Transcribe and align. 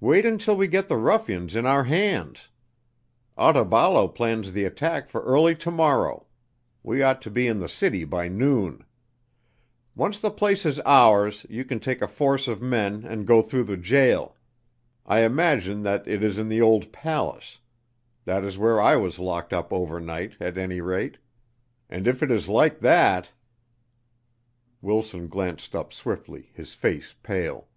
"Wait 0.00 0.26
until 0.26 0.56
we 0.56 0.66
get 0.66 0.88
the 0.88 0.96
ruffians 0.96 1.54
in 1.54 1.66
our 1.66 1.84
hands. 1.84 2.48
Otaballo 3.38 4.12
plans 4.12 4.50
the 4.50 4.64
attack 4.64 5.06
for 5.08 5.20
early 5.22 5.54
to 5.54 5.70
morrow; 5.70 6.26
we 6.82 7.00
ought 7.00 7.22
to 7.22 7.30
be 7.30 7.46
in 7.46 7.60
the 7.60 7.68
city 7.68 8.02
by 8.02 8.26
noon. 8.26 8.84
Once 9.94 10.18
the 10.18 10.32
place 10.32 10.66
is 10.66 10.80
ours 10.80 11.46
you 11.48 11.64
can 11.64 11.78
take 11.78 12.02
a 12.02 12.08
force 12.08 12.48
of 12.48 12.60
men 12.60 13.04
and 13.04 13.24
go 13.24 13.40
through 13.40 13.62
the 13.62 13.76
jail; 13.76 14.36
I 15.06 15.20
imagine 15.20 15.84
that 15.84 16.08
it 16.08 16.24
is 16.24 16.38
in 16.38 16.48
the 16.48 16.60
old 16.60 16.90
palace. 16.92 17.60
That 18.24 18.42
is 18.42 18.58
where 18.58 18.80
I 18.80 18.96
was 18.96 19.20
locked 19.20 19.52
up 19.52 19.72
overnight, 19.72 20.36
at 20.40 20.58
any 20.58 20.80
rate; 20.80 21.18
and 21.88 22.08
if 22.08 22.20
it 22.20 22.32
is 22.32 22.48
like 22.48 22.80
that" 22.80 23.30
Wilson 24.82 25.28
glanced 25.28 25.76
up 25.76 25.92
swiftly, 25.92 26.50
his 26.52 26.74
face 26.74 27.14
pale. 27.22 27.68